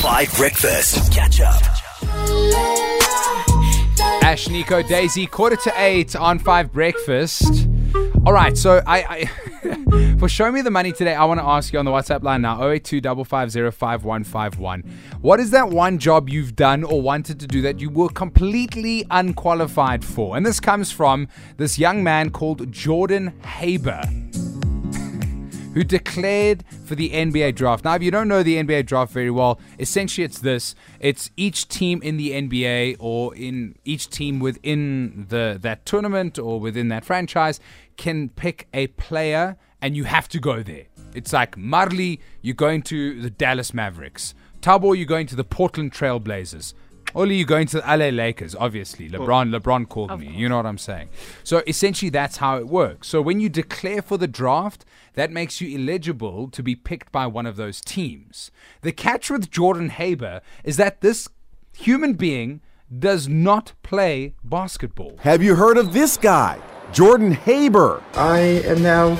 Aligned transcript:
Five 0.00 0.34
Breakfast. 0.34 1.12
Catch 1.12 1.42
up. 1.42 1.62
Ash, 4.22 4.48
Nico, 4.48 4.82
Daisy, 4.82 5.26
quarter 5.26 5.56
to 5.56 5.72
eight 5.76 6.16
on 6.16 6.38
Five 6.38 6.72
Breakfast. 6.72 7.68
All 8.24 8.32
right, 8.32 8.56
so 8.56 8.82
I, 8.86 9.28
I 9.62 10.16
for 10.18 10.26
show 10.26 10.50
me 10.50 10.62
the 10.62 10.70
money 10.70 10.92
today, 10.92 11.14
I 11.14 11.26
want 11.26 11.38
to 11.40 11.44
ask 11.44 11.74
you 11.74 11.78
on 11.78 11.84
the 11.84 11.90
WhatsApp 11.90 12.22
line 12.22 12.40
now 12.40 12.66
082 12.66 13.02
What 15.20 15.38
is 15.38 15.50
that 15.50 15.68
one 15.68 15.98
job 15.98 16.30
you've 16.30 16.56
done 16.56 16.82
or 16.82 17.02
wanted 17.02 17.38
to 17.40 17.46
do 17.46 17.60
that 17.60 17.78
you 17.78 17.90
were 17.90 18.08
completely 18.08 19.04
unqualified 19.10 20.02
for? 20.02 20.34
And 20.34 20.46
this 20.46 20.60
comes 20.60 20.90
from 20.90 21.28
this 21.58 21.78
young 21.78 22.02
man 22.02 22.30
called 22.30 22.72
Jordan 22.72 23.34
Haber 23.44 24.00
who 25.74 25.84
declared 25.84 26.64
for 26.84 26.94
the 26.94 27.10
NBA 27.10 27.54
draft. 27.54 27.84
Now, 27.84 27.94
if 27.94 28.02
you 28.02 28.10
don't 28.10 28.28
know 28.28 28.42
the 28.42 28.56
NBA 28.56 28.86
draft 28.86 29.12
very 29.12 29.30
well, 29.30 29.60
essentially 29.78 30.24
it's 30.24 30.40
this: 30.40 30.74
it's 30.98 31.30
each 31.36 31.68
team 31.68 32.02
in 32.02 32.16
the 32.16 32.30
NBA 32.32 32.96
or 32.98 33.34
in 33.34 33.76
each 33.84 34.10
team 34.10 34.40
within 34.40 35.26
the 35.28 35.58
that 35.60 35.84
tournament 35.86 36.38
or 36.38 36.60
within 36.60 36.88
that 36.88 37.04
franchise 37.04 37.60
can 37.96 38.28
pick 38.30 38.66
a 38.72 38.88
player, 38.88 39.56
and 39.80 39.96
you 39.96 40.04
have 40.04 40.28
to 40.28 40.40
go 40.40 40.62
there. 40.62 40.84
It's 41.14 41.32
like 41.32 41.56
Marley, 41.56 42.20
you're 42.40 42.54
going 42.54 42.82
to 42.82 43.20
the 43.20 43.30
Dallas 43.30 43.74
Mavericks. 43.74 44.34
Tabo, 44.60 44.96
you're 44.96 45.06
going 45.06 45.26
to 45.26 45.36
the 45.36 45.44
Portland 45.44 45.92
Trailblazers. 45.92 46.74
Only 47.14 47.36
you're 47.36 47.46
going 47.46 47.66
to 47.68 47.80
the 47.80 47.86
LA 47.86 48.08
Lakers, 48.08 48.54
obviously. 48.54 49.08
LeBron, 49.08 49.56
LeBron 49.56 49.88
called 49.88 50.18
me. 50.20 50.28
You 50.28 50.48
know 50.48 50.56
what 50.56 50.66
I'm 50.66 50.78
saying. 50.78 51.08
So 51.44 51.62
essentially, 51.66 52.10
that's 52.10 52.38
how 52.38 52.58
it 52.58 52.66
works. 52.66 53.08
So 53.08 53.20
when 53.20 53.40
you 53.40 53.48
declare 53.48 54.02
for 54.02 54.18
the 54.18 54.28
draft, 54.28 54.84
that 55.14 55.30
makes 55.30 55.60
you 55.60 55.78
eligible 55.78 56.48
to 56.48 56.62
be 56.62 56.74
picked 56.74 57.12
by 57.12 57.26
one 57.26 57.46
of 57.46 57.56
those 57.56 57.80
teams. 57.80 58.50
The 58.82 58.92
catch 58.92 59.30
with 59.30 59.50
Jordan 59.50 59.90
Haber 59.90 60.40
is 60.64 60.76
that 60.76 61.00
this 61.00 61.28
human 61.72 62.14
being 62.14 62.60
does 62.96 63.28
not 63.28 63.72
play 63.82 64.34
basketball. 64.42 65.16
Have 65.20 65.42
you 65.42 65.54
heard 65.54 65.78
of 65.78 65.92
this 65.92 66.16
guy? 66.16 66.60
Jordan 66.92 67.32
Haber. 67.32 68.02
I 68.14 68.38
am 68.38 68.82
now 68.82 69.16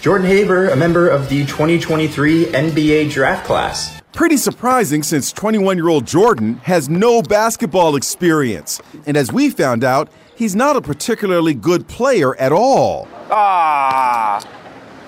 Jordan 0.00 0.26
Haber, 0.26 0.70
a 0.70 0.76
member 0.76 1.08
of 1.08 1.28
the 1.28 1.46
2023 1.46 2.46
NBA 2.46 3.10
draft 3.10 3.46
class. 3.46 4.01
Pretty 4.14 4.36
surprising 4.36 5.02
since 5.02 5.32
21 5.32 5.78
year 5.78 5.88
old 5.88 6.06
Jordan 6.06 6.56
has 6.64 6.90
no 6.90 7.22
basketball 7.22 7.96
experience. 7.96 8.80
And 9.06 9.16
as 9.16 9.32
we 9.32 9.48
found 9.48 9.84
out, 9.84 10.10
he's 10.34 10.54
not 10.54 10.76
a 10.76 10.82
particularly 10.82 11.54
good 11.54 11.88
player 11.88 12.36
at 12.36 12.52
all. 12.52 13.08
Ah, 13.30 14.46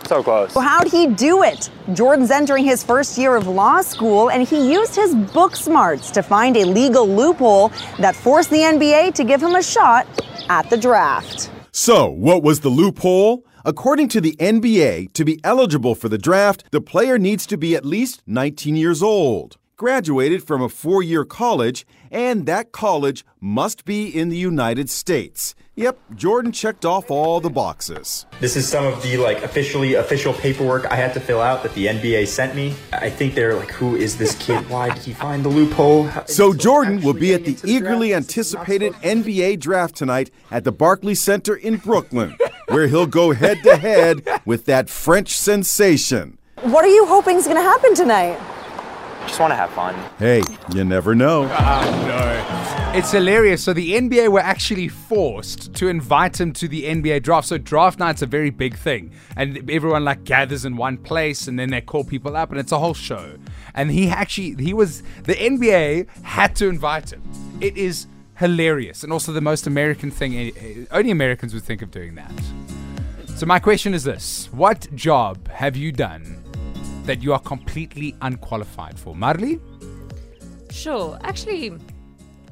so 0.07 0.23
close. 0.23 0.55
Well, 0.55 0.67
how'd 0.67 0.91
he 0.91 1.09
do 1.09 1.43
it? 1.43 1.69
Jordan's 1.93 2.31
entering 2.31 2.65
his 2.65 2.83
first 2.83 3.19
year 3.19 3.37
of 3.37 3.47
law 3.47 3.83
school, 3.83 4.31
and 4.31 4.49
he 4.49 4.73
used 4.73 4.97
his 4.97 5.15
book 5.15 5.55
smarts 5.55 6.11
to 6.13 6.23
find 6.23 6.57
a 6.57 6.65
legal 6.65 7.07
loophole 7.07 7.69
that 7.99 8.17
forced 8.17 8.49
the 8.49 8.57
NBA 8.57 9.13
to 9.17 9.25
give 9.25 9.43
him 9.43 9.55
a 9.55 9.63
shot 9.63 10.07
at 10.49 10.71
the 10.71 10.79
draft. 10.79 11.51
So, 11.73 12.09
what 12.09 12.43
was 12.43 12.61
the 12.61 12.71
loophole? 12.71 13.45
According 13.67 14.09
to 14.09 14.21
the 14.21 14.37
NBA, 14.39 15.15
to 15.15 15.25
be 15.25 15.41
eligible 15.43 15.95
for 15.95 16.11
the 16.11 16.19
draft, 16.19 16.65
the 16.71 16.83
player 16.83 17.19
needs 17.19 17.47
to 17.47 17.57
be 17.57 17.75
at 17.75 17.83
least 17.83 18.21
19 18.27 18.77
years 18.77 19.03
old, 19.03 19.57
graduated 19.79 20.47
from 20.47 20.61
a 20.61 20.69
four 20.69 21.03
year 21.03 21.25
college, 21.25 21.87
and 22.11 22.45
that 22.45 22.73
college 22.73 23.25
must 23.41 23.87
be 23.87 24.07
in 24.07 24.29
the 24.29 24.37
United 24.37 24.91
States. 24.91 25.55
Yep, 25.77 25.99
Jordan 26.15 26.53
checked 26.53 26.85
off 26.85 27.11
all 27.11 27.41
the 27.41 27.49
boxes. 27.49 28.27
This 28.39 28.55
is 28.55 28.69
some 28.69 28.85
of 28.85 29.03
the 29.03 29.17
like 29.17 29.43
officially 29.43 29.95
official 29.95 30.35
paperwork 30.35 30.85
I 30.93 30.97
had 30.97 31.15
to 31.15 31.21
fill 31.21 31.41
out 31.41 31.63
that 31.63 31.73
the 31.73 31.87
NBA 31.87 32.29
sent 32.29 32.55
me. 32.55 32.75
I 32.93 33.09
think 33.09 33.35
they're 33.35 33.55
like, 33.55 33.73
who 33.73 33.97
is 33.97 34.19
this 34.19 34.37
kid? 34.37 34.69
Why 34.69 34.91
did 34.91 35.03
he 35.03 35.15
find 35.15 35.43
the 35.43 35.49
loophole? 35.49 36.11
So 36.27 36.53
Jordan 36.53 37.01
will 37.01 37.15
be 37.15 37.33
at 37.33 37.47
the 37.47 37.59
eagerly 37.65 38.13
anticipated 38.13 38.93
NBA 39.03 39.59
draft 39.59 39.97
tonight 39.97 40.31
at 40.51 40.65
the 40.65 40.71
Barclays 40.71 41.21
Center 41.21 41.57
in 41.57 41.79
Brooklyn, 41.79 42.37
where 42.75 42.89
he'll 42.89 43.07
go 43.07 43.33
head 43.33 43.63
to 43.63 43.77
head 43.77 44.23
with 44.45 44.67
that 44.67 44.91
French 44.91 45.37
sensation. 45.37 46.39
What 46.63 46.85
are 46.85 46.89
you 46.89 47.07
hoping 47.07 47.37
is 47.37 47.45
going 47.45 47.57
to 47.57 47.63
happen 47.63 47.95
tonight? 47.95 48.39
Just 49.27 49.41
want 49.41 49.53
to 49.53 49.57
have 49.57 49.71
fun. 49.71 49.95
Hey, 50.19 50.43
you 50.75 50.85
never 50.85 51.15
know. 51.15 51.45
No, 51.47 52.93
It's 52.95 53.11
hilarious. 53.11 53.65
So 53.65 53.73
the 53.73 53.95
NBA 53.95 54.29
were 54.29 54.41
actually 54.41 54.89
forced 54.89 55.73
to 55.75 55.89
invite 55.89 56.39
him 56.41 56.53
to 56.55 56.69
the 56.69 56.85
NBA 56.85 57.23
draft. 57.23 57.49
So 57.49 57.57
draft 57.59 57.99
night's 57.99 58.23
a 58.23 58.27
very 58.27 58.51
big 58.51 58.77
thing, 58.77 59.13
and 59.37 59.69
everyone 59.71 60.05
like 60.05 60.25
gathers 60.25 60.65
in 60.65 60.77
one 60.77 60.99
place, 60.99 61.49
and 61.49 61.59
then 61.59 61.71
they 61.71 61.81
call 61.81 62.05
people 62.05 62.37
up, 62.37 62.51
and 62.51 62.61
it's 62.61 62.71
a 62.73 62.79
whole 62.79 62.95
show. 62.95 63.37
And 63.75 63.91
he 63.91 64.09
actually, 64.09 64.63
he 64.63 64.75
was 64.75 65.03
the 65.25 65.35
NBA 65.35 66.07
had 66.23 66.55
to 66.57 66.69
invite 66.69 67.13
him. 67.13 67.23
It 67.61 67.77
is 67.77 68.07
hilarious, 68.37 69.03
and 69.03 69.13
also 69.13 69.33
the 69.33 69.41
most 69.41 69.67
American 69.67 70.11
thing. 70.11 70.35
eh, 70.37 70.51
eh, 70.61 70.85
Only 70.91 71.11
Americans 71.11 71.55
would 71.55 71.65
think 71.65 71.81
of 71.83 71.91
doing 71.91 72.15
that. 72.17 72.33
So 73.37 73.47
my 73.47 73.59
question 73.59 73.95
is 73.95 74.05
this: 74.05 74.49
What 74.53 74.87
job 74.95 75.49
have 75.49 75.77
you 75.77 75.91
done 75.91 76.43
that 77.03 77.21
you 77.21 77.33
are 77.33 77.41
completely 77.41 78.15
unqualified 78.23 78.97
for, 78.97 79.17
Marley? 79.17 79.61
Sure, 80.71 81.19
actually, 81.23 81.73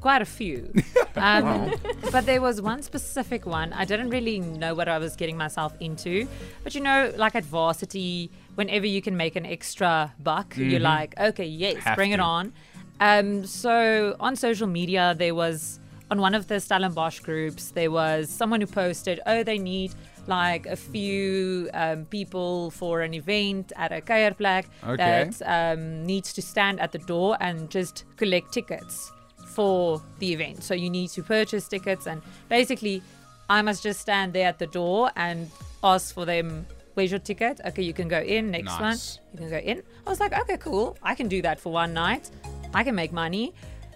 quite 0.01 0.23
a 0.23 0.27
few. 0.27 0.73
Um, 1.15 1.75
but 2.11 2.25
there 2.25 2.41
was 2.41 2.63
one 2.63 2.81
specific 2.83 3.45
one. 3.45 3.75
I 3.75 3.85
didn't 3.85 4.09
really 4.09 4.41
know 4.41 4.75
what 4.75 4.89
I 4.89 4.97
was 4.97 5.15
getting 5.15 5.37
myself 5.37 5.75
into. 5.79 6.27
But 6.65 6.75
you 6.75 6.81
know, 6.81 7.13
like 7.17 7.35
at 7.35 7.45
varsity, 7.45 8.31
whenever 8.55 8.87
you 8.87 9.03
can 9.03 9.15
make 9.15 9.37
an 9.37 9.45
extra 9.45 10.11
buck, 10.21 10.57
you're 10.57 10.81
like, 10.81 11.15
okay, 11.21 11.45
yes, 11.45 11.77
Have 11.85 11.97
bring 11.97 12.13
it 12.13 12.19
on. 12.19 12.55
Um, 12.99 13.45
so 13.45 14.17
on 14.21 14.37
social 14.37 14.67
media, 14.67 15.15
there 15.19 15.35
was 15.35 15.81
on 16.11 16.21
one 16.21 16.35
of 16.35 16.47
the 16.49 16.61
Stellenbosch 16.61 17.21
groups, 17.21 17.71
there 17.71 17.91
was 17.91 18.29
someone 18.31 18.61
who 18.61 18.67
posted, 18.67 19.21
oh, 19.27 19.43
they 19.43 19.59
need 19.59 19.95
like 20.27 20.67
a 20.67 20.77
few 20.77 21.69
um, 21.75 22.05
people 22.07 22.71
for 22.71 23.01
an 23.01 23.15
event 23.15 23.73
at 23.77 23.93
a 23.93 24.01
Kuierplek 24.01 24.65
Okay. 24.85 24.97
that 24.97 25.43
um, 25.45 26.05
needs 26.07 26.33
to 26.35 26.43
stand 26.43 26.81
at 26.81 26.93
the 26.93 26.99
door 26.99 27.37
and 27.41 27.69
just 27.71 28.05
collect 28.17 28.53
tickets 28.53 29.11
for 29.47 30.01
the 30.19 30.33
event. 30.33 30.63
So 30.63 30.75
you 30.75 30.89
need 30.91 31.09
to 31.11 31.23
purchase 31.23 31.69
tickets, 31.69 32.07
and 32.07 32.23
basically, 32.49 33.03
I 33.51 33.61
must 33.63 33.83
just 33.83 34.01
stand 34.01 34.33
there 34.33 34.49
at 34.49 34.59
the 34.59 34.67
door 34.69 35.11
and 35.17 35.51
ask 35.83 36.15
for 36.15 36.25
them. 36.25 36.67
Where's 36.95 37.11
your 37.11 37.21
ticket? 37.21 37.61
Okay, 37.65 37.83
you 37.83 37.95
can 37.95 38.07
go 38.09 38.21
in. 38.21 38.51
Next 38.51 38.67
Nice. 38.79 38.81
one, 38.81 39.27
you 39.33 39.39
can 39.39 39.51
go 39.51 39.57
in. 39.57 39.83
I 40.07 40.11
was 40.11 40.21
like, 40.21 40.39
okay, 40.41 40.59
cool. 40.59 40.97
I 41.03 41.15
can 41.15 41.27
do 41.27 41.41
that 41.43 41.59
for 41.59 41.73
one 41.73 41.95
night. 41.95 42.31
I 42.75 42.85
can 42.85 42.95
make 42.95 43.13
money. 43.13 43.55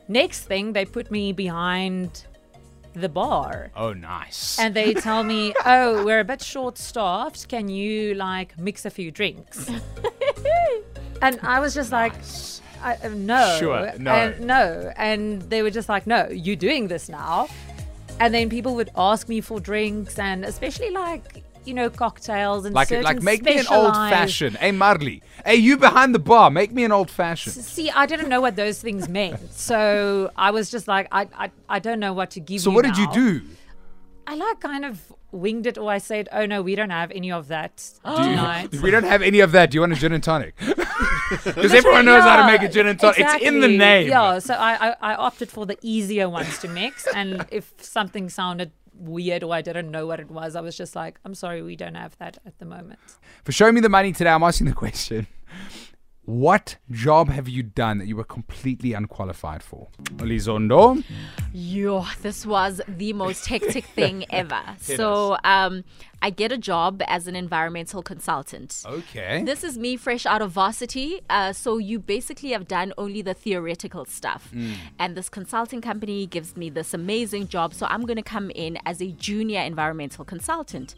Next 0.08 0.44
thing, 0.46 0.72
they 0.72 0.84
put 0.86 1.10
me 1.10 1.32
behind 1.32 2.24
the 2.96 3.08
bar. 3.08 3.70
Oh, 3.76 3.92
nice. 3.92 4.58
And 4.58 4.74
they 4.74 4.94
tell 4.94 5.22
me, 5.22 5.54
oh, 5.66 6.04
we're 6.04 6.20
a 6.20 6.24
bit 6.24 6.42
short 6.42 6.78
staffed. 6.78 7.48
Can 7.48 7.68
you 7.68 8.14
like 8.14 8.58
mix 8.58 8.84
a 8.84 8.90
few 8.90 9.10
drinks? 9.10 9.68
and 11.22 11.38
I 11.42 11.60
was 11.60 11.74
just 11.74 11.92
like, 11.92 12.14
I, 12.82 12.96
uh, 13.04 13.08
no. 13.08 13.56
Sure, 13.58 13.92
no. 13.98 14.10
And 14.10 14.46
no. 14.46 14.92
And 14.96 15.42
they 15.42 15.62
were 15.62 15.70
just 15.70 15.88
like, 15.88 16.06
no, 16.06 16.28
you're 16.28 16.56
doing 16.56 16.88
this 16.88 17.08
now. 17.08 17.48
And 18.18 18.32
then 18.32 18.48
people 18.48 18.74
would 18.76 18.90
ask 18.96 19.28
me 19.28 19.40
for 19.40 19.60
drinks 19.60 20.18
and 20.18 20.44
especially 20.44 20.90
like, 20.90 21.44
you 21.66 21.74
know, 21.74 21.90
cocktails 21.90 22.64
and 22.64 22.74
Like, 22.74 22.90
like 22.90 23.22
make 23.22 23.42
me 23.42 23.58
an 23.58 23.66
old 23.70 23.94
fashioned. 23.94 24.56
Hey, 24.56 24.72
Marley. 24.72 25.22
Hey, 25.44 25.56
you 25.56 25.76
behind 25.76 26.14
the 26.14 26.18
bar. 26.18 26.50
Make 26.50 26.72
me 26.72 26.84
an 26.84 26.92
old 26.92 27.10
fashioned. 27.10 27.54
See, 27.54 27.90
I 27.90 28.06
didn't 28.06 28.28
know 28.28 28.40
what 28.40 28.56
those 28.56 28.80
things 28.80 29.08
meant. 29.08 29.52
So 29.52 30.30
I 30.36 30.50
was 30.50 30.70
just 30.70 30.88
like, 30.88 31.08
I, 31.12 31.28
I, 31.36 31.50
I 31.68 31.78
don't 31.78 32.00
know 32.00 32.12
what 32.12 32.30
to 32.32 32.40
give 32.40 32.54
you. 32.54 32.58
So 32.60 32.70
you 32.70 32.76
what 32.76 32.84
did 32.84 32.96
you 32.96 33.12
do? 33.12 33.42
I 34.28 34.34
like 34.34 34.60
kind 34.60 34.84
of 34.84 35.12
winged 35.30 35.66
it 35.66 35.78
or 35.78 35.90
I 35.90 35.98
said, 35.98 36.28
oh 36.32 36.46
no, 36.46 36.62
we 36.62 36.74
don't 36.74 36.90
have 36.90 37.10
any 37.12 37.30
of 37.30 37.48
that 37.48 37.76
tonight. 38.04 38.74
We 38.82 38.90
don't 38.90 39.04
have 39.04 39.22
any 39.22 39.40
of 39.40 39.52
that. 39.52 39.70
Do 39.70 39.76
you 39.76 39.80
want 39.80 39.92
a 39.92 39.96
gin 39.96 40.12
and 40.12 40.22
tonic? 40.22 40.54
Because 41.44 41.74
everyone 41.74 42.04
knows 42.04 42.22
how 42.22 42.36
to 42.36 42.46
make 42.46 42.62
a 42.62 42.72
gin 42.72 42.86
and 42.86 42.98
tonic. 43.00 43.18
It's 43.18 43.42
in 43.42 43.60
the 43.60 43.66
name. 43.68 44.08
Yeah, 44.08 44.38
so 44.38 44.54
I, 44.54 44.90
I, 44.90 44.96
I 45.00 45.14
opted 45.16 45.50
for 45.50 45.66
the 45.66 45.76
easier 45.82 46.28
ones 46.28 46.58
to 46.60 46.68
mix. 46.68 47.04
And 47.12 47.44
if 47.50 47.72
something 47.80 48.28
sounded 48.28 48.70
weird 48.98 49.42
or 49.42 49.54
I 49.54 49.62
didn't 49.62 49.90
know 49.90 50.06
what 50.06 50.20
it 50.20 50.30
was, 50.30 50.56
I 50.56 50.60
was 50.60 50.76
just 50.76 50.96
like, 50.96 51.18
I'm 51.24 51.34
sorry, 51.34 51.62
we 51.62 51.76
don't 51.76 51.94
have 51.94 52.16
that 52.18 52.38
at 52.46 52.58
the 52.58 52.64
moment. 52.64 52.98
For 53.44 53.52
Show 53.52 53.70
Me 53.72 53.80
the 53.80 53.88
Money 53.88 54.12
today, 54.12 54.30
I'm 54.30 54.42
asking 54.42 54.66
the 54.66 54.72
question 54.72 55.26
What 56.26 56.76
job 56.90 57.28
have 57.28 57.48
you 57.48 57.62
done 57.62 57.98
that 57.98 58.08
you 58.08 58.16
were 58.16 58.24
completely 58.24 58.92
unqualified 58.92 59.62
for? 59.62 59.86
Olizondo? 60.16 61.04
Yo, 61.52 62.04
this 62.20 62.44
was 62.44 62.80
the 62.88 63.12
most 63.12 63.46
hectic 63.46 63.84
thing 63.94 64.24
ever. 64.30 64.60
so, 64.80 65.36
um, 65.44 65.84
I 66.22 66.30
get 66.30 66.50
a 66.50 66.58
job 66.58 67.02
as 67.06 67.28
an 67.28 67.36
environmental 67.36 68.02
consultant. 68.02 68.82
Okay. 68.84 69.44
This 69.44 69.62
is 69.62 69.78
me 69.78 69.96
fresh 69.96 70.26
out 70.26 70.42
of 70.42 70.50
varsity. 70.50 71.20
Uh, 71.30 71.52
so 71.52 71.78
you 71.78 72.00
basically 72.00 72.50
have 72.50 72.66
done 72.66 72.92
only 72.98 73.22
the 73.22 73.34
theoretical 73.34 74.04
stuff. 74.06 74.50
And 74.98 75.16
this 75.16 75.28
consulting 75.28 75.80
company 75.80 76.26
gives 76.26 76.56
me 76.56 76.70
this 76.70 76.92
amazing 76.94 77.46
job. 77.46 77.74
So 77.74 77.86
I'm 77.86 78.02
going 78.02 78.16
to 78.16 78.22
come 78.24 78.50
in 78.54 78.78
as 78.84 79.00
a 79.00 79.12
junior 79.12 79.60
environmental 79.60 80.24
consultant. 80.24 80.96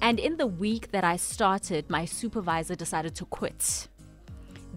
And 0.00 0.18
in 0.18 0.38
the 0.38 0.46
week 0.46 0.92
that 0.92 1.04
I 1.04 1.16
started, 1.16 1.90
my 1.90 2.06
supervisor 2.06 2.74
decided 2.74 3.14
to 3.16 3.26
quit. 3.26 3.88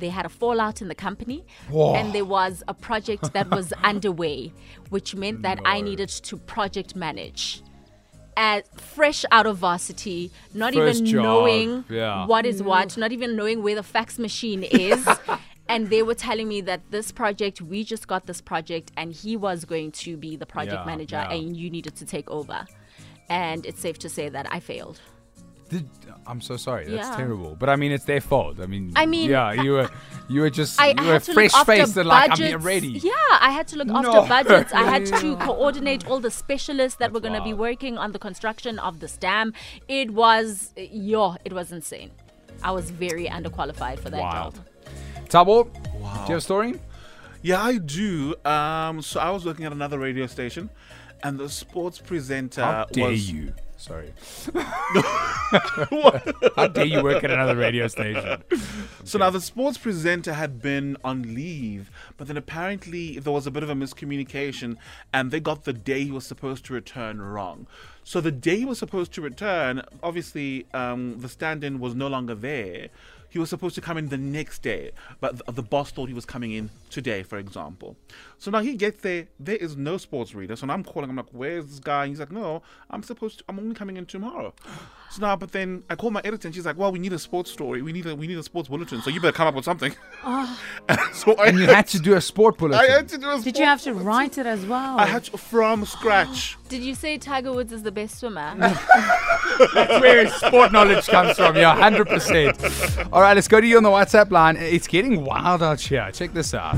They 0.04 0.10
had 0.10 0.26
a 0.26 0.30
fallout 0.30 0.82
in 0.82 0.90
the 0.90 0.96
company, 0.96 1.46
Whoa. 1.70 1.96
and 1.96 2.14
there 2.14 2.26
was 2.26 2.62
a 2.68 2.74
project 2.74 3.32
that 3.34 3.50
was 3.50 3.72
underway, 3.84 4.52
which 4.90 5.16
meant 5.16 5.42
that 5.44 5.60
I 5.66 5.80
needed 5.82 6.10
to 6.10 6.38
project 6.38 6.96
manage. 6.96 7.64
As 8.36 8.64
fresh 8.76 9.24
out 9.32 9.46
of 9.46 9.58
varsity, 9.58 10.32
not 10.54 10.74
First 10.74 11.02
even 11.02 11.12
job, 11.12 11.24
knowing 11.24 11.86
yeah. 11.90 12.26
what 12.26 12.46
is 12.46 12.62
what, 12.62 12.90
mm. 12.90 12.98
not 12.98 13.12
even 13.12 13.36
knowing 13.36 13.64
where 13.64 13.76
the 13.76 13.84
fax 13.84 14.20
machine 14.20 14.64
is. 14.64 15.08
and 15.70 15.90
they 15.90 16.04
were 16.04 16.16
telling 16.16 16.48
me 16.48 16.60
that 16.62 16.82
this 16.90 17.12
project, 17.12 17.62
we 17.62 17.84
just 17.84 18.08
got 18.08 18.26
this 18.26 18.42
project, 18.42 18.92
and 18.98 19.14
he 19.14 19.38
was 19.38 19.64
going 19.66 19.92
to 20.04 20.18
be 20.18 20.36
the 20.36 20.46
project 20.46 20.82
Yeah, 20.82 20.86
manager, 20.86 21.16
yeah. 21.16 21.32
and 21.32 21.56
you 21.56 21.70
needed 21.70 21.96
to 21.96 22.06
take 22.06 22.30
over. 22.30 22.66
And 23.30 23.66
it's 23.66 23.80
safe 23.80 24.00
to 24.00 24.10
say 24.10 24.28
that 24.30 24.48
I 24.52 24.60
failed. 24.60 25.00
Did, 25.70 25.88
I'm 26.28 26.40
so 26.42 26.56
sorry. 26.58 26.86
That's 26.86 27.10
Yeah. 27.10 27.16
terrible. 27.18 27.56
But 27.60 27.70
I 27.70 27.76
mean, 27.76 27.92
it's 27.92 28.06
their 28.06 28.22
fault. 28.22 28.60
I 28.60 28.66
mean, 28.68 28.94
I 28.96 29.06
mean, 29.06 29.30
yeah, 29.30 29.52
you 29.54 29.72
were, 29.74 29.90
you 30.30 30.42
were 30.42 30.50
just, 30.50 30.80
I, 30.80 30.90
you 31.00 31.08
were 31.08 31.20
fresh 31.20 31.54
faced 31.66 31.98
and 31.98 32.08
like, 32.08 32.32
I'm 32.32 32.38
here 32.38 32.58
ready. 32.58 32.90
Yeah, 33.04 33.12
I 33.42 33.52
had 33.52 33.68
to 33.70 33.78
look 33.78 33.88
No. 33.88 34.00
after 34.00 34.30
budgets. 34.30 34.74
I 34.74 34.84
had 34.84 35.06
to 35.08 35.36
coordinate 35.42 36.08
all 36.08 36.20
the 36.20 36.32
specialists 36.32 36.98
that 37.00 37.12
were 37.12 37.20
going 37.20 37.34
to 37.34 37.42
be 37.44 37.54
working 37.54 37.98
on 37.98 38.12
the 38.12 38.20
construction 38.20 38.78
of 38.80 39.00
this 39.00 39.18
dam. 39.18 39.54
It 39.88 40.12
was, 40.12 40.74
yo, 40.78 41.36
it 41.46 41.54
was 41.54 41.72
insane. 41.72 42.12
I 42.64 42.72
was 42.72 42.92
very 42.92 43.26
underqualified 43.26 44.00
for 44.00 44.10
that 44.12 44.22
Wild. 44.22 44.56
job. 44.56 44.66
Tabo, 45.48 45.74
do 45.74 45.80
you 46.00 46.06
have 46.06 46.30
a 46.38 46.42
story? 46.42 46.80
Yeah, 47.42 47.62
I 47.62 47.78
do. 47.78 48.36
Um, 48.46 49.02
so 49.02 49.20
I 49.20 49.30
was 49.32 49.44
working 49.46 49.66
at 49.66 49.72
another 49.72 49.98
radio 50.00 50.28
station, 50.28 50.70
and 51.24 51.38
the 51.40 51.50
sports 51.50 51.98
presenter 52.00 52.62
How 52.64 52.86
dare 52.92 53.10
was 53.10 53.32
you? 53.32 53.54
Sorry. 53.84 54.14
What? 55.90 56.36
How 56.56 56.68
dare 56.68 56.86
you 56.86 57.04
work 57.04 57.22
at 57.22 57.30
another 57.30 57.58
radio 57.58 57.88
station? 57.88 58.42
So 59.04 59.20
now 59.20 59.30
the 59.30 59.42
sports 59.42 59.78
presenter 59.78 60.32
had 60.34 60.62
been 60.62 60.96
on 61.04 61.36
leave, 61.36 61.92
but 62.16 62.28
then 62.28 62.38
apparently 62.38 63.20
there 63.20 63.34
was 63.34 63.46
a 63.46 63.52
bit 63.52 63.62
of 63.62 63.70
a 63.70 63.76
miscommunication 63.76 64.78
and 65.14 65.32
they 65.32 65.42
got 65.42 65.66
the 65.66 65.74
day 65.74 66.06
he 66.06 66.12
was 66.12 66.26
supposed 66.26 66.64
to 66.68 66.74
return 66.74 67.22
wrong. 67.22 67.68
So 68.06 68.22
the 68.22 68.32
day 68.32 68.60
he 68.60 68.66
was 68.66 68.80
supposed 68.80 69.12
to 69.14 69.22
return, 69.22 69.82
obviously 70.02 70.66
um, 70.74 71.20
the 71.20 71.28
stand-in 71.28 71.80
was 71.80 71.94
no 71.94 72.08
longer 72.08 72.36
there. 72.36 72.88
He 73.34 73.40
was 73.40 73.50
supposed 73.50 73.74
to 73.74 73.82
come 73.82 73.98
in 73.98 74.10
the 74.10 74.18
next 74.18 74.62
day, 74.62 74.92
but 75.20 75.44
the, 75.44 75.54
the 75.54 75.64
boss 75.64 75.90
thought 75.90 76.08
he 76.08 76.14
was 76.14 76.24
coming 76.24 76.52
in 76.52 76.70
today, 76.92 77.24
for 77.24 77.40
example. 77.40 77.98
So 78.38 78.52
now 78.52 78.60
he 78.60 78.76
gets 78.76 79.02
there, 79.02 79.28
there 79.40 79.56
is 79.56 79.76
no 79.76 79.98
sports 79.98 80.36
reader. 80.36 80.56
So 80.56 80.68
now 80.68 80.76
I'm 80.76 80.84
calling, 80.84 81.10
I'm 81.10 81.16
like, 81.16 81.32
where's 81.32 81.66
this 81.66 81.80
guy? 81.80 82.04
And 82.04 82.12
he's 82.12 82.20
like, 82.20 82.32
no, 82.32 82.62
I'm 82.92 83.02
supposed 83.02 83.40
to, 83.40 83.46
I'm 83.50 83.58
only 83.58 83.74
coming 83.74 83.98
in 83.98 84.06
tomorrow. 84.06 84.54
So 85.14 85.22
now, 85.22 85.36
but 85.36 85.52
then 85.52 85.84
I 85.92 85.96
call 85.96 86.10
my 86.10 86.22
editor 86.24 86.48
and 86.48 86.56
she's 86.56 86.66
like, 86.66 86.76
well, 86.76 86.92
we 86.92 86.98
need 86.98 87.14
a 87.14 87.20
sports 87.20 87.52
story. 87.52 87.84
We 87.84 87.94
need 87.94 88.08
a, 88.08 88.16
we 88.16 88.26
need 88.26 88.40
a 88.40 88.42
sports 88.42 88.68
bulletin. 88.68 89.00
So 89.04 89.12
you 89.12 89.22
better 89.22 89.32
come 89.32 89.46
up 89.46 89.54
with 89.54 89.64
something. 89.64 89.96
Ah. 90.24 90.60
and 90.90 91.00
so 91.14 91.36
I 91.36 91.50
And 91.50 91.60
you 91.60 91.68
had 91.68 91.86
to 91.90 92.00
do 92.00 92.16
a 92.16 92.22
sport 92.22 92.58
bulletin. 92.58 92.80
I 92.80 92.92
had 92.92 93.10
to 93.10 93.20
do 93.20 93.30
a 93.30 93.40
Did 93.40 93.60
you 93.60 93.66
have 93.66 93.84
to 93.84 93.94
write 93.94 94.40
it 94.40 94.48
as 94.48 94.66
well? 94.66 94.98
I 94.98 95.06
had 95.06 95.26
to, 95.26 95.38
from 95.38 95.86
scratch. 95.86 96.58
Did 96.68 96.82
you 96.82 96.96
say 96.96 97.20
Tiger 97.20 97.54
Woods 97.54 97.72
is 97.72 97.84
the 97.84 97.92
best 97.92 98.18
swimmer? 98.18 98.56
That's 98.58 100.02
where 100.02 100.26
his 100.26 100.34
sport 100.34 100.72
knowledge 100.72 101.06
comes 101.06 101.38
from. 101.38 101.58
Yeah, 101.58 101.80
100%. 101.80 103.10
All 103.14 103.22
right, 103.22 103.36
let's 103.36 103.48
go 103.48 103.62
to 103.62 103.68
you 103.68 103.78
on 103.78 103.84
the 103.84 103.90
WhatsApp 103.90 104.32
line. 104.32 104.58
It's 104.58 104.88
getting 104.88 105.26
wild 105.26 105.62
out 105.62 105.80
here. 105.80 106.10
Check 106.12 106.34
this 106.34 106.56
out. 106.56 106.76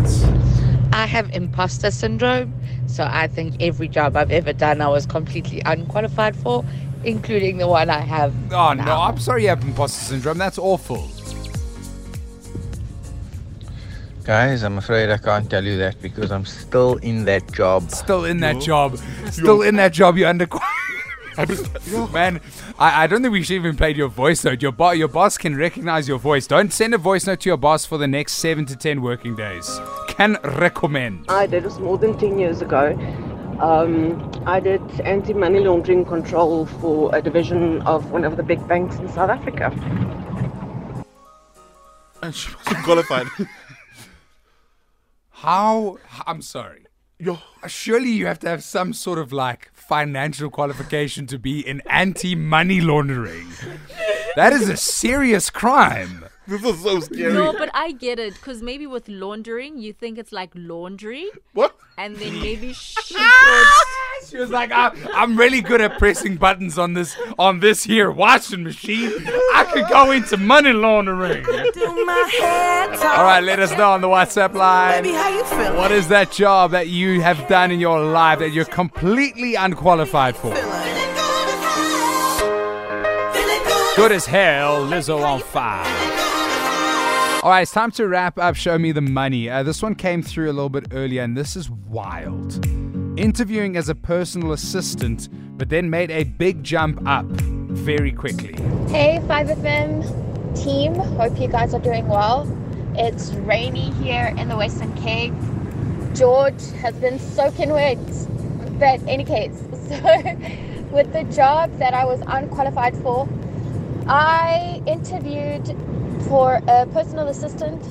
I 0.92 1.06
have 1.06 1.30
imposter 1.34 1.90
syndrome, 1.90 2.54
so 2.88 3.08
I 3.10 3.28
think 3.28 3.56
every 3.62 3.88
job 3.88 4.18
I've 4.18 4.32
ever 4.32 4.52
done 4.52 4.82
I 4.82 4.90
was 4.90 5.06
completely 5.06 5.62
unqualified 5.66 6.36
for, 6.36 6.66
including 7.06 7.58
the 7.58 7.68
one 7.68 7.90
I 7.90 8.00
have. 8.00 8.34
Oh, 8.52 8.74
no. 8.74 8.84
I'm 8.84 9.20
sorry 9.20 9.44
you 9.44 9.50
have 9.50 9.64
imposter 9.64 10.04
syndrome. 10.04 10.38
That's 10.38 10.58
awful. 10.58 11.10
Guys, 14.24 14.64
I'm 14.64 14.80
afraid 14.80 15.12
I 15.12 15.18
can't 15.18 15.48
tell 15.50 15.64
you 15.64 15.78
that 15.78 16.02
because 16.02 16.32
I'm 16.32 16.46
still 16.46 16.96
in 16.98 17.26
that 17.26 17.52
job. 17.54 17.92
Still 17.92 18.26
in 18.26 18.40
that 18.40 18.60
job. 18.60 18.98
Still 19.30 19.62
in 19.62 19.76
that 19.76 19.94
job. 19.94 20.18
You're 20.18 20.30
under. 20.30 20.48
Man, 22.14 22.40
I, 22.80 23.04
I 23.04 23.08
don't 23.08 23.22
think 23.22 23.34
we 23.34 23.44
should 23.44 23.56
even 23.56 23.76
play 23.76 23.94
your 23.94 24.08
voice 24.08 24.44
note. 24.46 24.62
Your, 24.62 24.72
bo- 24.72 24.92
your 24.92 25.10
boss 25.10 25.38
can 25.38 25.56
recognize 25.56 26.08
your 26.08 26.18
voice. 26.18 26.48
Don't 26.48 26.72
send 26.72 26.94
a 26.94 26.98
voice 26.98 27.28
note 27.28 27.42
to 27.42 27.50
your 27.50 27.58
boss 27.58 27.86
for 27.86 27.98
the 27.98 28.08
next 28.08 28.34
seven 28.34 28.66
to 28.68 28.76
ten 28.76 29.02
working 29.02 29.36
days. 29.36 29.80
Can 30.08 30.38
recommend. 30.44 31.26
I 31.28 31.46
did 31.46 31.66
was 31.66 31.78
more 31.78 31.98
than 31.98 32.18
10 32.18 32.40
years 32.40 32.62
ago. 32.62 32.98
Um, 33.60 34.32
I 34.46 34.60
did 34.60 34.82
anti 35.02 35.34
money 35.34 35.60
laundering 35.60 36.06
control 36.06 36.66
for 36.66 37.16
a 37.16 37.22
division 37.22 37.82
of 37.84 38.12
one 38.12 38.26
of 38.26 38.36
the 38.38 38.44
big 38.44 38.66
banks 38.68 38.98
in 38.98 39.08
South 39.10 39.30
Africa. 39.30 39.72
And 42.22 42.36
she 42.40 42.54
wasn't 42.56 42.84
qualified. 42.84 43.28
How? 45.30 45.98
I'm 46.26 46.42
sorry. 46.42 46.86
Yo. 47.18 47.40
Surely 47.68 48.10
you 48.10 48.26
have 48.26 48.40
to 48.40 48.50
have 48.50 48.64
some 48.64 48.92
sort 48.94 49.20
of 49.20 49.32
like 49.32 49.72
financial 49.74 50.50
qualification 50.50 51.28
to 51.28 51.40
be 51.40 51.66
in 51.66 51.82
anti 51.86 52.36
money 52.36 52.82
laundering. 52.82 53.48
That 54.36 54.52
is 54.52 54.68
a 54.68 54.76
serious 54.76 55.50
crime. 55.50 56.26
This 56.48 56.64
is 56.64 56.84
so 56.84 57.00
scary. 57.00 57.34
no, 57.34 57.54
but 57.54 57.70
I 57.74 57.92
get 57.92 58.20
it 58.20 58.34
because 58.36 58.62
maybe 58.62 58.86
with 58.86 59.08
laundering, 59.10 59.80
you 59.80 59.94
think 59.94 60.18
it's 60.20 60.32
like 60.32 60.52
laundry, 60.54 61.28
What? 61.54 61.76
and 61.98 62.16
then 62.18 62.34
maybe 62.40 62.74
she 62.74 63.14
thought. 63.16 63.74
She 64.30 64.38
was 64.38 64.50
like, 64.50 64.72
I'm, 64.72 64.98
I'm 65.14 65.38
really 65.38 65.62
good 65.62 65.82
at 65.82 66.00
pressing 66.00 66.38
buttons 66.38 66.80
on 66.80 66.94
this 66.94 67.16
on 67.38 67.60
this 67.60 67.84
here 67.84 68.10
washing 68.10 68.64
machine. 68.64 69.12
I 69.54 69.70
could 69.72 69.88
go 69.88 70.10
into 70.10 70.38
money 70.38 70.74
laundering. 70.74 71.46
All 71.46 71.54
right, 73.24 73.42
let 73.44 73.60
us 73.60 73.72
know 73.78 73.92
on 73.92 74.02
the 74.02 74.08
WhatsApp 74.08 74.56
line. 74.56 75.04
Baby, 75.04 75.16
What 75.78 75.92
is 75.92 76.08
that 76.08 76.32
job 76.32 76.72
that 76.72 76.88
you 76.88 77.22
have 77.22 77.48
done 77.48 77.70
in 77.70 77.80
your 77.80 78.04
life 78.04 78.40
that 78.40 78.50
you're 78.50 78.66
completely 78.66 79.54
unqualified 79.56 80.36
for? 80.36 80.54
Good 83.96 84.12
as 84.12 84.26
hell, 84.26 84.88
Lizzo 84.88 85.24
on 85.24 85.40
fire. 85.42 85.86
All 87.46 87.52
right, 87.52 87.62
it's 87.62 87.72
time 87.72 87.92
to 87.92 88.08
wrap 88.08 88.40
up 88.40 88.56
Show 88.56 88.80
Me 88.80 88.92
the 88.92 89.02
Money. 89.02 89.52
Uh, 89.52 89.62
this 89.62 89.80
one 89.84 89.94
came 89.94 90.24
through 90.24 90.50
a 90.50 90.54
little 90.54 90.68
bit 90.68 90.88
earlier, 90.90 91.22
and 91.22 91.38
this 91.38 91.56
is 91.56 91.70
wild. 91.70 92.66
Interviewing 93.20 93.78
as 93.78 93.88
a 93.88 93.94
personal 93.94 94.52
assistant, 94.52 95.30
but 95.56 95.70
then 95.70 95.88
made 95.92 96.10
a 96.10 96.24
big 96.24 96.64
jump 96.64 97.08
up 97.08 97.28
very 97.28 98.12
quickly. 98.12 98.56
Hey, 98.90 99.22
5FM 99.28 100.64
team. 100.64 100.96
Hope 100.96 101.40
you 101.40 101.48
guys 101.48 101.76
are 101.76 101.80
doing 101.80 102.08
well. 102.08 102.52
It's 102.96 103.30
rainy 103.34 103.92
here 103.92 104.34
in 104.40 104.48
the 104.48 104.58
Western 104.58 104.92
Cape. 104.96 105.36
George 106.16 106.72
has 106.82 106.96
been 106.96 107.20
soaking 107.20 107.70
wet. 107.70 108.00
But, 108.80 109.08
any 109.08 109.24
case, 109.24 109.56
so 109.88 110.02
with 110.90 111.14
the 111.14 111.28
job 111.32 111.78
that 111.78 111.94
I 111.94 112.06
was 112.06 112.22
unqualified 112.26 112.98
for, 113.04 113.30
I 114.08 114.82
interviewed 114.88 115.68
for 116.28 116.62
a 116.68 116.86
personal 116.88 117.28
assistant 117.28 117.82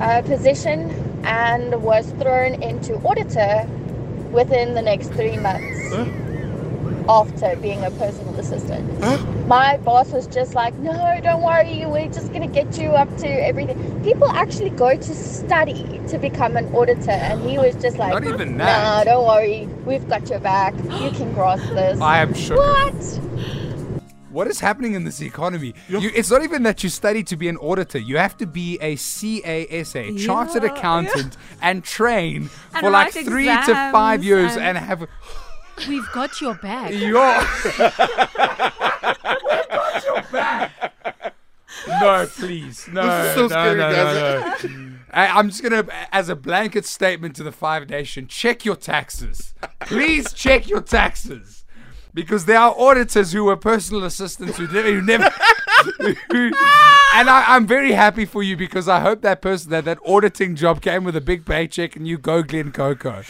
uh, 0.00 0.22
position 0.22 0.90
and 1.24 1.82
was 1.82 2.10
thrown 2.12 2.62
into 2.62 2.96
auditor 3.06 3.66
within 4.30 4.74
the 4.74 4.82
next 4.82 5.08
three 5.08 5.36
months 5.36 5.92
after 7.08 7.56
being 7.56 7.84
a 7.84 7.90
personal 7.92 8.34
assistant. 8.36 8.86
My 9.48 9.78
boss 9.78 10.12
was 10.12 10.26
just 10.28 10.54
like, 10.54 10.76
no, 10.78 11.20
don't 11.22 11.42
worry, 11.42 11.84
we're 11.86 12.08
just 12.08 12.28
going 12.32 12.42
to 12.42 12.54
get 12.54 12.78
you 12.78 12.90
up 12.90 13.14
to 13.18 13.26
everything. 13.26 14.04
People 14.04 14.28
actually 14.30 14.70
go 14.70 14.96
to 14.96 15.14
study 15.14 16.00
to 16.08 16.18
become 16.18 16.56
an 16.56 16.72
auditor, 16.74 17.10
and 17.10 17.42
he 17.48 17.58
was 17.58 17.74
just 17.76 17.98
like, 17.98 18.12
Not 18.12 18.24
even 18.24 18.56
nah, 18.56 18.64
that. 18.64 19.04
don't 19.04 19.26
worry, 19.26 19.66
we've 19.84 20.08
got 20.08 20.28
your 20.30 20.38
back. 20.38 20.74
You 21.00 21.10
can 21.10 21.32
grasp 21.34 21.68
this. 21.70 22.00
I 22.00 22.18
am 22.18 22.32
sure. 22.32 22.56
What? 22.58 23.29
What 24.30 24.46
is 24.46 24.60
happening 24.60 24.94
in 24.94 25.04
this 25.04 25.20
economy? 25.20 25.74
You, 25.88 26.10
it's 26.14 26.30
not 26.30 26.42
even 26.42 26.62
that 26.62 26.82
you 26.84 26.88
study 26.88 27.22
to 27.24 27.36
be 27.36 27.48
an 27.48 27.56
auditor. 27.56 27.98
You 27.98 28.16
have 28.18 28.36
to 28.38 28.46
be 28.46 28.78
a 28.80 28.96
CASA, 28.96 30.14
chartered 30.18 30.62
Yeah, 30.62 30.72
accountant, 30.72 31.36
and 31.60 31.82
train 31.82 32.48
And 32.74 32.84
for 32.84 32.90
like 32.90 33.12
three 33.12 33.46
to 33.46 33.90
five 33.92 34.22
years 34.24 34.52
and- 34.56 34.76
and 34.76 34.78
have. 34.78 35.06
We've 35.88 36.08
got 36.12 36.40
your 36.40 36.54
back. 36.54 36.92
Your 37.00 37.34
no, 41.88 42.26
please, 42.36 42.86
no, 42.88 43.06
This 43.06 43.28
is 43.28 43.34
so 43.34 43.40
no, 43.42 43.48
scary, 43.48 43.76
no, 43.78 43.92
guys. 43.92 44.64
no, 44.64 44.70
no. 44.70 44.92
I, 45.12 45.26
I'm 45.28 45.48
just 45.48 45.62
gonna, 45.62 45.86
as 46.12 46.28
a 46.28 46.36
blanket 46.36 46.84
statement 46.84 47.36
to 47.36 47.42
the 47.42 47.52
Five 47.52 47.88
Nation, 47.88 48.26
check 48.26 48.64
your 48.64 48.76
taxes. 48.76 49.54
Please 49.80 50.32
check 50.32 50.68
your 50.68 50.80
taxes, 50.82 51.59
because 52.14 52.44
there 52.46 52.58
are 52.58 52.74
auditors 52.78 53.32
who 53.32 53.44
were 53.44 53.56
personal 53.56 54.04
assistants 54.04 54.56
who, 54.56 54.66
never- 54.66 54.92
who 54.92 55.00
never. 55.02 55.24
and 57.14 57.28
I, 57.30 57.44
I'm 57.48 57.66
very 57.66 57.92
happy 57.92 58.24
for 58.24 58.42
you 58.42 58.56
because 58.56 58.88
I 58.88 59.00
hope 59.00 59.22
that 59.22 59.40
person 59.42 59.70
that 59.70 59.84
that 59.84 59.98
auditing 60.06 60.54
job 60.56 60.80
came 60.80 61.04
with 61.04 61.16
a 61.16 61.20
big 61.20 61.44
paycheck 61.46 61.96
and 61.96 62.06
you 62.06 62.18
go 62.18 62.42
Glen 62.42 62.72
Coco. 62.72 63.22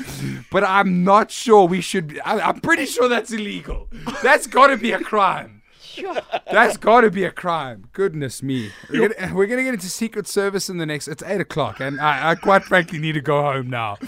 But 0.51 0.65
I'm 0.65 1.05
not 1.05 1.31
sure 1.31 1.67
we 1.67 1.81
should. 1.81 2.21
I, 2.25 2.41
I'm 2.41 2.61
pretty 2.61 2.87
sure 2.87 3.09
that's 3.09 3.33
illegal. 3.33 3.89
That's 4.23 4.47
got 4.47 4.69
to 4.69 4.77
be 4.77 4.93
a 4.93 4.99
crime. 5.01 5.60
That's 6.51 6.77
got 6.77 7.03
to 7.03 7.11
be 7.11 7.25
a 7.25 7.31
crime. 7.31 7.89
Goodness 7.93 8.43
me. 8.43 8.71
We're 8.91 9.09
gonna, 9.09 9.35
we're 9.35 9.47
gonna 9.47 9.65
get 9.65 9.75
into 9.75 9.89
Secret 9.89 10.27
Service 10.27 10.69
in 10.69 10.79
the 10.79 10.87
next. 10.87 11.09
It's 11.09 11.23
eight 11.23 11.41
o'clock, 11.41 11.81
and 11.81 12.01
I, 12.01 12.31
I 12.31 12.35
quite 12.35 12.65
frankly 12.65 12.99
need 12.99 13.13
to 13.13 13.21
go 13.21 13.43
home 13.43 13.71
now. 13.71 13.99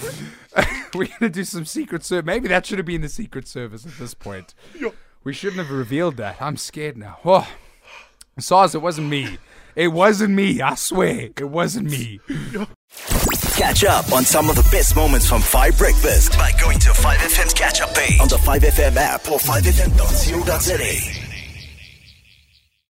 we're 0.95 1.09
gonna 1.19 1.31
do 1.31 1.45
some 1.45 1.65
Secret 1.65 2.05
Service. 2.05 2.27
Maybe 2.27 2.49
that 2.49 2.67
should 2.67 2.79
have 2.79 2.87
been 2.87 3.01
the 3.03 3.09
Secret 3.09 3.47
Service 3.49 3.87
at 3.87 3.99
this 3.99 4.15
point. 4.15 4.55
We 5.25 5.33
shouldn't 5.33 5.59
have 5.59 5.71
revealed 5.71 6.17
that. 6.17 6.41
I'm 6.41 6.57
scared 6.57 6.97
now. 6.97 7.19
Oh, 7.25 7.49
SARS, 8.39 8.75
it 8.75 8.83
wasn't 8.83 9.09
me. 9.09 9.39
It 9.77 9.89
wasn't 9.89 10.35
me. 10.35 10.61
I 10.61 10.75
swear, 10.75 11.31
it 11.37 11.49
wasn't 11.49 11.91
me. 11.91 12.21
Catch 13.57 13.85
up 13.85 14.13
on 14.13 14.25
some 14.25 14.51
of 14.51 14.57
the 14.57 14.69
best 14.71 14.97
moments 14.97 15.29
from 15.29 15.41
5 15.41 15.79
Breakfast 15.79 16.33
by 16.33 16.53
going 16.61 16.79
to 16.81 16.91
5FM's 16.91 17.55
catch 17.55 17.81
up 17.81 17.95
page 17.95 18.21
on 18.21 18.29
the 18.29 18.37
5FM 18.37 18.97
app 18.97 19.31
or 19.31 19.39
5FM.co.za. 19.39 21.32